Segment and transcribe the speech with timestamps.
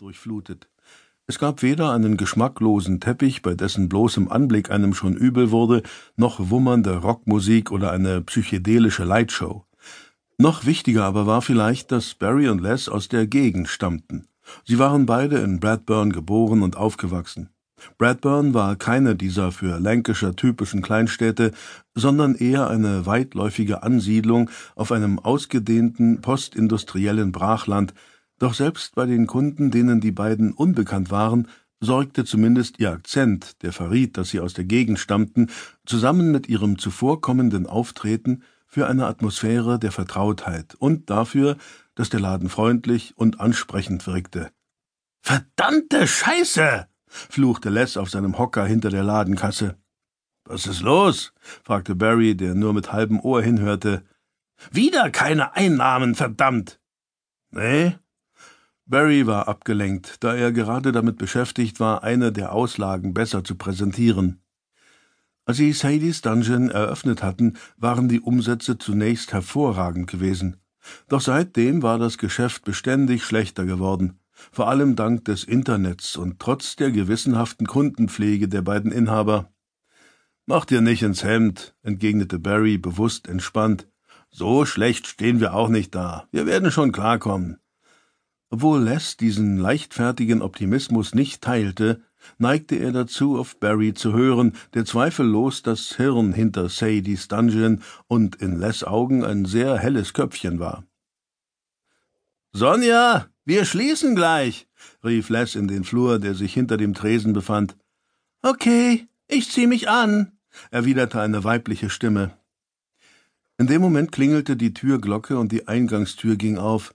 [0.00, 0.68] durchflutet.
[1.26, 5.82] Es gab weder einen geschmacklosen Teppich, bei dessen bloßem Anblick einem schon übel wurde,
[6.16, 9.64] noch wummernde Rockmusik oder eine psychedelische Lightshow.
[10.38, 14.26] Noch wichtiger aber war vielleicht, dass Barry und Les aus der Gegend stammten.
[14.64, 17.50] Sie waren beide in Bradburn geboren und aufgewachsen.
[17.98, 21.52] Bradburn war keine dieser für Lancashire typischen Kleinstädte,
[21.94, 27.94] sondern eher eine weitläufige Ansiedlung auf einem ausgedehnten postindustriellen Brachland,
[28.40, 31.46] doch selbst bei den Kunden, denen die beiden unbekannt waren,
[31.78, 35.48] sorgte zumindest ihr Akzent, der verriet, dass sie aus der Gegend stammten,
[35.86, 41.56] zusammen mit ihrem zuvorkommenden Auftreten für eine Atmosphäre der Vertrautheit und dafür,
[41.94, 44.50] dass der Laden freundlich und ansprechend wirkte.
[45.22, 46.86] Verdammte Scheiße!
[47.06, 49.76] fluchte Les auf seinem Hocker hinter der Ladenkasse.
[50.44, 51.32] Was ist los?
[51.62, 54.02] fragte Barry, der nur mit halbem Ohr hinhörte.
[54.70, 56.80] Wieder keine Einnahmen, verdammt!
[57.50, 57.96] Nee,
[58.90, 64.42] Barry war abgelenkt, da er gerade damit beschäftigt war, eine der Auslagen besser zu präsentieren.
[65.44, 70.56] Als sie Sadies Dungeon eröffnet hatten, waren die Umsätze zunächst hervorragend gewesen.
[71.08, 76.74] Doch seitdem war das Geschäft beständig schlechter geworden, vor allem dank des Internets und trotz
[76.74, 79.52] der gewissenhaften Kundenpflege der beiden Inhaber.
[80.46, 83.86] Mach dir nicht ins Hemd, entgegnete Barry bewusst entspannt.
[84.30, 86.26] So schlecht stehen wir auch nicht da.
[86.32, 87.60] Wir werden schon klarkommen.
[88.50, 92.02] Obwohl Les diesen leichtfertigen Optimismus nicht teilte,
[92.38, 98.36] neigte er dazu, auf Barry zu hören, der zweifellos das Hirn hinter Sadies Dungeon und
[98.36, 100.84] in Les Augen ein sehr helles Köpfchen war.
[102.52, 104.68] Sonja, wir schließen gleich,
[105.04, 107.76] rief Les in den Flur, der sich hinter dem Tresen befand.
[108.42, 110.32] Okay, ich zieh mich an,
[110.72, 112.36] erwiderte eine weibliche Stimme.
[113.58, 116.94] In dem Moment klingelte die Türglocke und die Eingangstür ging auf.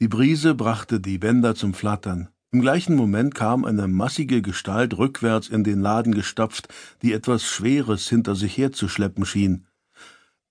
[0.00, 2.30] Die Brise brachte die Bänder zum Flattern.
[2.52, 6.68] Im gleichen Moment kam eine massige Gestalt rückwärts in den Laden gestapft,
[7.02, 9.66] die etwas Schweres hinter sich herzuschleppen schien.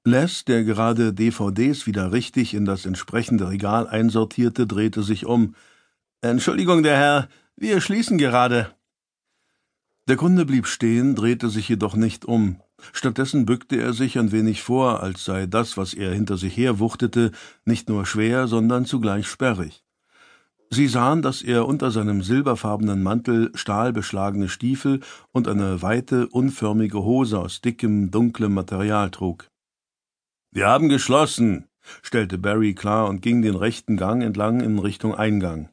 [0.03, 5.55] Les, der gerade DVDs wieder richtig in das entsprechende Regal einsortierte, drehte sich um.
[6.21, 8.69] Entschuldigung, der Herr, wir schließen gerade.
[10.07, 12.61] Der Kunde blieb stehen, drehte sich jedoch nicht um.
[12.93, 17.31] Stattdessen bückte er sich ein wenig vor, als sei das, was er hinter sich herwuchtete,
[17.65, 19.83] nicht nur schwer, sondern zugleich sperrig.
[20.71, 24.99] Sie sahen, dass er unter seinem silberfarbenen Mantel stahlbeschlagene Stiefel
[25.31, 29.49] und eine weite, unförmige Hose aus dickem, dunklem Material trug.
[30.51, 31.65] Wir haben geschlossen,
[32.03, 35.69] stellte Barry klar und ging den rechten Gang entlang in Richtung Eingang.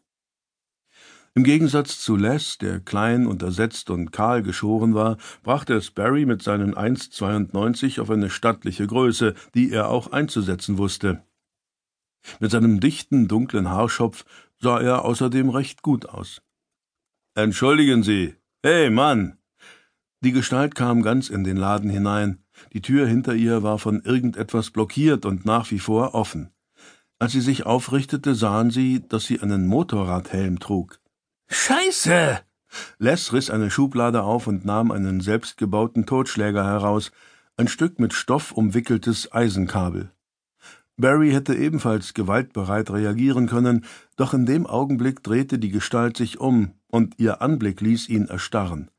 [1.36, 6.42] Im Gegensatz zu Les, der klein, untersetzt und kahl geschoren war, brachte es Barry mit
[6.42, 11.22] seinen 1,92 auf eine stattliche Größe, die er auch einzusetzen wusste.
[12.40, 14.24] Mit seinem dichten, dunklen Haarschopf
[14.58, 16.40] sah er außerdem recht gut aus.
[17.34, 18.34] Entschuldigen Sie.
[18.62, 19.36] Hey, Mann!
[20.22, 22.42] Die Gestalt kam ganz in den Laden hinein.
[22.72, 26.48] Die Tür hinter ihr war von irgendetwas blockiert und nach wie vor offen.
[27.18, 30.98] Als sie sich aufrichtete, sahen sie, dass sie einen Motorradhelm trug.
[31.48, 32.40] Scheiße!
[32.98, 37.12] Les riss eine Schublade auf und nahm einen selbstgebauten Totschläger heraus,
[37.56, 40.10] ein Stück mit Stoff umwickeltes Eisenkabel.
[40.96, 43.84] Barry hätte ebenfalls gewaltbereit reagieren können,
[44.16, 48.90] doch in dem Augenblick drehte die Gestalt sich um, und ihr Anblick ließ ihn erstarren.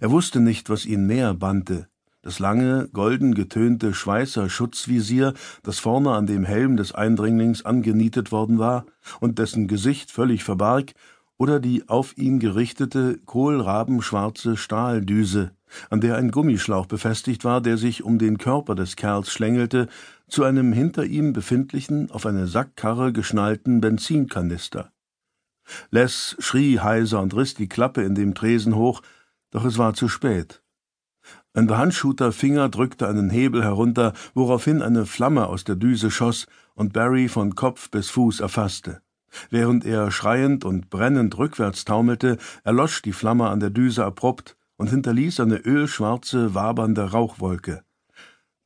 [0.00, 1.88] Er wusste nicht, was ihn mehr bannte,
[2.22, 5.32] das lange, golden getönte Schweißer Schutzvisier,
[5.62, 8.84] das vorne an dem Helm des Eindringlings angenietet worden war
[9.20, 10.92] und dessen Gesicht völlig verbarg,
[11.38, 15.52] oder die auf ihn gerichtete, kohlrabenschwarze Stahldüse,
[15.88, 19.88] an der ein Gummischlauch befestigt war, der sich um den Körper des Kerls schlängelte,
[20.26, 24.92] zu einem hinter ihm befindlichen, auf eine Sackkarre geschnallten Benzinkanister.
[25.90, 29.02] Les schrie heiser und riss die Klappe in dem Tresen hoch,
[29.50, 30.62] doch es war zu spät.
[31.54, 36.92] Ein behandschuhter Finger drückte einen Hebel herunter, woraufhin eine Flamme aus der Düse schoss und
[36.92, 39.02] Barry von Kopf bis Fuß erfasste.
[39.50, 44.90] Während er schreiend und brennend rückwärts taumelte, erlosch die Flamme an der Düse abrupt und
[44.90, 47.82] hinterließ eine ölschwarze, wabernde Rauchwolke.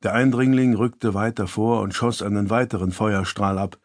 [0.03, 3.77] Der Eindringling rückte weiter vor und schoss einen weiteren Feuerstrahl ab.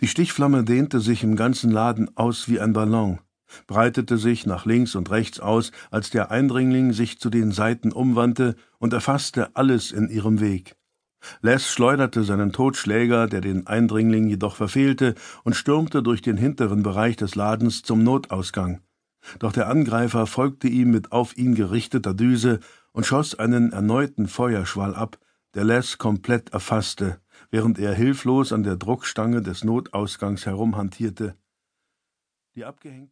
[0.00, 3.20] Die Stichflamme dehnte sich im ganzen Laden aus wie ein Ballon,
[3.66, 8.56] breitete sich nach links und rechts aus, als der Eindringling sich zu den Seiten umwandte
[8.78, 10.76] und erfasste alles in ihrem Weg.
[11.40, 15.14] Les schleuderte seinen Totschläger, der den Eindringling jedoch verfehlte,
[15.44, 18.80] und stürmte durch den hinteren Bereich des Ladens zum Notausgang.
[19.38, 22.60] Doch der Angreifer folgte ihm mit auf ihn gerichteter Düse
[22.92, 25.18] und schoss einen erneuten Feuerschwall ab,
[25.54, 27.20] der Les komplett erfasste,
[27.50, 31.36] während er hilflos an der Druckstange des Notausgangs herumhantierte.
[32.54, 33.10] Die abgehängte